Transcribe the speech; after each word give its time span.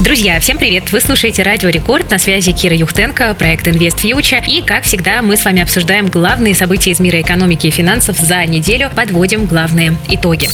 Друзья, 0.00 0.38
всем 0.40 0.58
привет! 0.58 0.92
Вы 0.92 1.00
слушаете 1.00 1.42
Радио 1.42 1.70
Рекорд, 1.70 2.10
на 2.10 2.18
связи 2.18 2.52
Кира 2.52 2.76
Юхтенко, 2.76 3.34
проект 3.34 3.66
Invest 3.66 4.02
Future. 4.02 4.44
И, 4.46 4.60
как 4.60 4.84
всегда, 4.84 5.22
мы 5.22 5.36
с 5.38 5.44
вами 5.44 5.62
обсуждаем 5.62 6.08
главные 6.08 6.54
события 6.54 6.90
из 6.90 7.00
мира 7.00 7.20
экономики 7.22 7.68
и 7.68 7.70
финансов 7.70 8.18
за 8.18 8.44
неделю, 8.44 8.90
подводим 8.94 9.46
главные 9.46 9.96
итоги. 10.08 10.48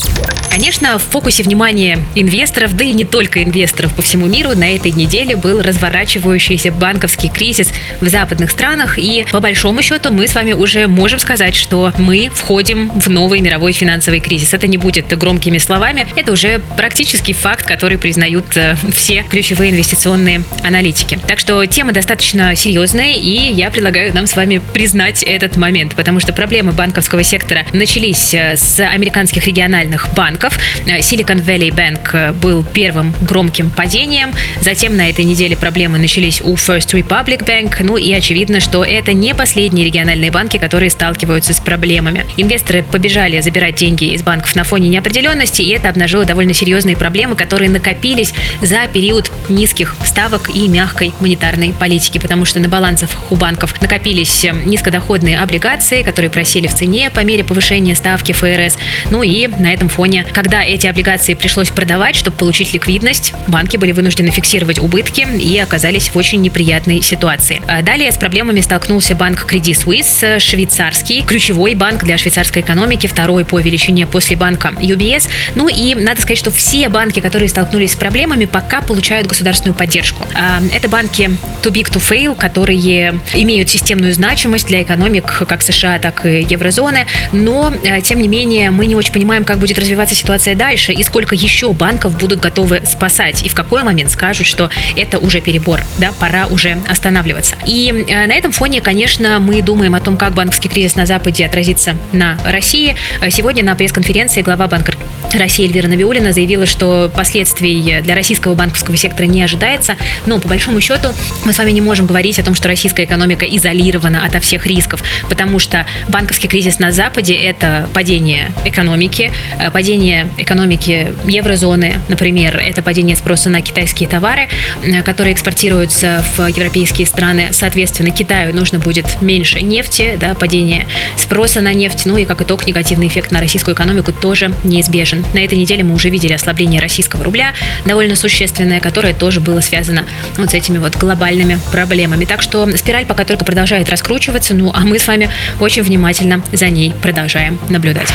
Конечно, 0.53 0.99
в 0.99 1.01
фокусе 1.01 1.41
внимания 1.41 1.97
инвесторов, 2.13 2.77
да 2.77 2.83
и 2.83 2.93
не 2.93 3.05
только 3.05 3.43
инвесторов 3.43 3.95
по 3.95 4.03
всему 4.03 4.27
миру, 4.27 4.55
на 4.55 4.75
этой 4.75 4.91
неделе 4.91 5.35
был 5.35 5.63
разворачивающийся 5.63 6.71
банковский 6.71 7.29
кризис 7.29 7.69
в 7.99 8.07
западных 8.07 8.51
странах. 8.51 8.99
И, 8.99 9.25
по 9.31 9.39
большому 9.39 9.81
счету, 9.81 10.13
мы 10.13 10.27
с 10.27 10.35
вами 10.35 10.53
уже 10.53 10.87
можем 10.87 11.17
сказать, 11.17 11.55
что 11.55 11.91
мы 11.97 12.29
входим 12.31 12.91
в 12.91 13.09
новый 13.09 13.41
мировой 13.41 13.73
финансовый 13.73 14.19
кризис. 14.19 14.53
Это 14.53 14.67
не 14.67 14.77
будет 14.77 15.07
громкими 15.17 15.57
словами, 15.57 16.05
это 16.15 16.31
уже 16.31 16.61
практически 16.77 17.33
факт, 17.33 17.65
который 17.65 17.97
признают 17.97 18.55
э, 18.55 18.75
все 18.93 19.25
ключевые 19.33 19.71
инвестиционные 19.71 20.43
аналитики. 20.63 21.19
Так 21.27 21.39
что 21.39 21.65
тема 21.65 21.91
достаточно 21.91 22.55
серьезная, 22.55 23.13
и 23.13 23.51
я 23.51 23.71
предлагаю 23.71 24.13
нам 24.13 24.27
с 24.27 24.35
вами 24.35 24.61
признать 24.73 25.23
этот 25.23 25.57
момент, 25.57 25.95
потому 25.95 26.19
что 26.19 26.33
проблемы 26.33 26.71
банковского 26.71 27.23
сектора 27.23 27.65
начались 27.73 28.35
э, 28.35 28.55
с 28.55 28.79
американских 28.79 29.47
региональных 29.47 30.13
банков. 30.13 30.59
Э, 30.85 30.99
Silicon 30.99 31.43
Valley 31.43 31.71
Bank 31.71 32.09
э, 32.13 32.31
был 32.31 32.63
первым 32.63 33.11
громким 33.21 33.71
падением, 33.71 34.35
затем 34.61 34.95
на 34.95 35.09
этой 35.09 35.25
неделе 35.25 35.57
проблемы 35.57 35.97
начались 35.97 36.39
у 36.39 36.53
First 36.53 36.93
Republic 36.93 37.43
Bank, 37.43 37.77
ну 37.79 37.97
и 37.97 38.13
очевидно, 38.13 38.59
что 38.59 38.85
это 38.85 39.13
не 39.13 39.33
последние 39.33 39.87
региональные 39.87 40.29
банки, 40.29 40.57
которые 40.57 40.91
сталкиваются 40.91 41.55
с 41.55 41.59
проблемами. 41.59 42.27
Инвесторы 42.37 42.83
побежали 42.83 43.41
забирать 43.41 43.73
деньги 43.77 44.13
из 44.13 44.21
банков 44.21 44.55
на 44.55 44.63
фоне 44.63 44.89
неопределенности, 44.89 45.63
и 45.63 45.69
это 45.69 45.89
обнажило 45.89 46.23
довольно 46.23 46.53
серьезные 46.53 46.95
проблемы, 46.95 47.35
которые 47.35 47.71
накопились 47.71 48.31
за 48.61 48.87
период 48.93 49.22
период 49.23 49.49
низких 49.49 49.95
ставок 50.05 50.49
и 50.53 50.67
мягкой 50.67 51.13
монетарной 51.19 51.73
политики, 51.73 52.17
потому 52.17 52.45
что 52.45 52.59
на 52.59 52.69
балансах 52.69 53.09
у 53.29 53.35
банков 53.35 53.79
накопились 53.81 54.45
э, 54.45 54.51
низкодоходные 54.65 55.39
облигации, 55.39 56.01
которые 56.01 56.31
просели 56.31 56.67
в 56.67 56.73
цене 56.73 57.09
по 57.09 57.19
мере 57.21 57.43
повышения 57.43 57.95
ставки 57.95 58.31
ФРС. 58.31 58.77
Ну 59.11 59.21
и 59.21 59.47
на 59.47 59.73
этом 59.73 59.89
фоне, 59.89 60.25
когда 60.31 60.63
эти 60.63 60.87
облигации 60.87 61.33
пришлось 61.33 61.69
продавать, 61.69 62.15
чтобы 62.15 62.37
получить 62.37 62.73
ликвидность, 62.73 63.33
банки 63.47 63.77
были 63.77 63.91
вынуждены 63.91 64.31
фиксировать 64.31 64.79
убытки 64.79 65.27
и 65.37 65.57
оказались 65.59 66.09
в 66.09 66.15
очень 66.15 66.41
неприятной 66.41 67.01
ситуации. 67.01 67.61
А 67.67 67.81
далее 67.81 68.11
с 68.11 68.17
проблемами 68.17 68.61
столкнулся 68.61 69.15
банк 69.15 69.45
Credit 69.51 69.85
Suisse, 69.85 70.39
швейцарский, 70.39 71.23
ключевой 71.23 71.75
банк 71.75 72.03
для 72.03 72.17
швейцарской 72.17 72.61
экономики, 72.61 73.07
второй 73.07 73.45
по 73.45 73.59
величине 73.59 74.07
после 74.07 74.35
банка 74.35 74.69
UBS. 74.79 75.27
Ну 75.55 75.67
и 75.67 75.95
надо 75.95 76.21
сказать, 76.21 76.37
что 76.37 76.51
все 76.51 76.89
банки, 76.89 77.19
которые 77.19 77.49
столкнулись 77.49 77.91
с 77.91 77.95
проблемами, 77.95 78.45
пока 78.45 78.81
получают 78.81 79.12
получают 79.13 79.27
государственную 79.27 79.75
поддержку. 79.75 80.25
А, 80.33 80.59
это 80.73 80.89
банки 80.89 81.29
too 81.61 81.71
big 81.71 81.91
to 81.91 81.99
fail, 81.99 82.35
которые 82.35 83.19
имеют 83.33 83.69
системную 83.69 84.11
значимость 84.11 84.65
для 84.65 84.81
экономик 84.81 85.45
как 85.47 85.61
США, 85.61 85.99
так 85.99 86.25
и 86.25 86.41
еврозоны, 86.41 87.05
но, 87.31 87.71
а, 87.87 88.01
тем 88.01 88.19
не 88.19 88.27
менее, 88.27 88.71
мы 88.71 88.87
не 88.87 88.95
очень 88.95 89.13
понимаем, 89.13 89.43
как 89.43 89.59
будет 89.59 89.77
развиваться 89.77 90.15
ситуация 90.15 90.55
дальше 90.55 90.93
и 90.93 91.03
сколько 91.03 91.35
еще 91.35 91.73
банков 91.73 92.17
будут 92.17 92.39
готовы 92.39 92.81
спасать, 92.85 93.43
и 93.43 93.49
в 93.49 93.53
какой 93.53 93.83
момент 93.83 94.09
скажут, 94.09 94.47
что 94.47 94.71
это 94.95 95.19
уже 95.19 95.41
перебор, 95.41 95.81
да, 95.99 96.11
пора 96.19 96.47
уже 96.47 96.79
останавливаться. 96.89 97.55
И 97.67 98.05
а, 98.09 98.25
на 98.25 98.33
этом 98.33 98.51
фоне, 98.51 98.81
конечно, 98.81 99.39
мы 99.39 99.61
думаем 99.61 99.93
о 99.93 99.99
том, 99.99 100.17
как 100.17 100.33
банковский 100.33 100.69
кризис 100.69 100.95
на 100.95 101.05
Западе 101.05 101.45
отразится 101.45 101.95
на 102.13 102.39
России. 102.43 102.95
Сегодня 103.29 103.63
на 103.63 103.75
пресс-конференции 103.75 104.41
глава 104.41 104.67
банка 104.67 104.93
России 105.33 105.65
Эльвира 105.65 105.87
Набиулина 105.87 106.31
заявила, 106.31 106.65
что 106.65 107.11
последствий 107.15 108.01
для 108.01 108.15
российского 108.15 108.55
банковского 108.55 108.97
сектора 109.03 109.27
не 109.27 109.43
ожидается. 109.43 109.95
Но, 110.25 110.39
по 110.39 110.47
большому 110.47 110.81
счету, 110.81 111.09
мы 111.45 111.53
с 111.53 111.57
вами 111.57 111.71
не 111.71 111.81
можем 111.81 112.05
говорить 112.05 112.39
о 112.39 112.43
том, 112.43 112.55
что 112.55 112.67
российская 112.67 113.03
экономика 113.03 113.45
изолирована 113.45 114.25
ото 114.25 114.39
всех 114.39 114.65
рисков, 114.65 115.03
потому 115.29 115.59
что 115.59 115.85
банковский 116.07 116.47
кризис 116.47 116.79
на 116.79 116.91
Западе– 116.91 117.33
это 117.35 117.89
падение 117.93 118.51
экономики, 118.65 119.31
э, 119.59 119.71
падение 119.71 120.29
экономики 120.37 121.13
еврозоны, 121.25 121.95
например, 122.07 122.57
это 122.57 122.81
падение 122.81 123.15
спроса 123.15 123.49
на 123.49 123.61
китайские 123.61 124.07
товары, 124.07 124.47
э, 124.83 125.03
которые 125.03 125.33
экспортируются 125.33 126.23
в 126.37 126.47
европейские 126.47 127.05
страны. 127.07 127.49
Соответственно, 127.51 128.11
Китаю 128.11 128.55
нужно 128.55 128.79
будет 128.79 129.21
меньше 129.21 129.61
нефти, 129.61 130.17
да, 130.19 130.33
падение 130.33 130.87
спроса 131.17 131.59
на 131.61 131.73
нефть, 131.73 132.05
ну 132.05 132.17
и 132.17 132.25
как 132.25 132.41
итог 132.41 132.65
негативный 132.67 133.07
эффект 133.07 133.31
на 133.31 133.41
российскую 133.41 133.75
экономику 133.75 134.13
тоже 134.13 134.53
неизбежен. 134.63 135.25
На 135.33 135.39
этой 135.39 135.57
неделе 135.57 135.83
мы 135.83 135.93
уже 135.93 136.09
видели 136.09 136.33
ослабление 136.33 136.79
российского 136.79 137.23
рубля, 137.23 137.53
довольно 137.85 138.15
существенное, 138.15 138.79
которое 138.79 138.92
тоже 139.01 139.39
было 139.39 139.61
связано 139.61 140.05
вот 140.37 140.51
с 140.51 140.53
этими 140.53 140.77
вот 140.77 140.95
глобальными 140.95 141.59
проблемами. 141.71 142.25
Так 142.25 142.41
что 142.41 142.69
спираль 142.77 143.05
пока 143.05 143.25
только 143.25 143.45
продолжает 143.45 143.89
раскручиваться, 143.89 144.53
ну 144.53 144.71
а 144.73 144.81
мы 144.81 144.99
с 144.99 145.07
вами 145.07 145.29
очень 145.59 145.83
внимательно 145.83 146.41
за 146.51 146.69
ней 146.69 146.93
продолжаем 147.01 147.59
наблюдать. 147.69 148.09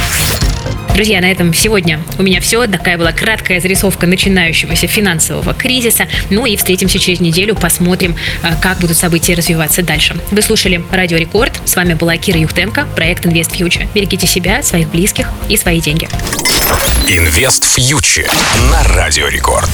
Друзья, 0.99 1.21
на 1.21 1.31
этом 1.31 1.55
сегодня 1.55 2.01
у 2.19 2.25
меня 2.25 2.41
все. 2.41 2.67
Такая 2.67 2.99
была 2.99 3.13
краткая 3.13 3.61
зарисовка 3.61 4.09
начинающегося 4.09 4.89
финансового 4.89 5.55
кризиса. 5.55 6.09
Ну 6.29 6.45
и 6.45 6.57
встретимся 6.57 6.99
через 6.99 7.21
неделю, 7.21 7.55
посмотрим, 7.55 8.17
а, 8.43 8.57
как 8.57 8.79
будут 8.79 8.97
события 8.97 9.35
развиваться 9.35 9.83
дальше. 9.83 10.17
Вы 10.33 10.43
слушали 10.43 10.85
Радио 10.91 11.17
Рекорд. 11.17 11.61
С 11.65 11.77
вами 11.77 11.95
была 11.95 12.17
Кира 12.17 12.41
Юхтенко, 12.41 12.89
проект 12.97 13.27
Invest 13.27 13.57
Future. 13.57 13.87
Берегите 13.95 14.27
себя, 14.27 14.61
своих 14.65 14.89
близких 14.89 15.31
и 15.49 15.57
свои 15.57 15.81
деньги. 15.81 16.09
Инвест 17.07 17.65
фьючер 17.65 18.29
на 18.73 18.83
Радио 18.83 19.29
Рекорд. 19.29 19.71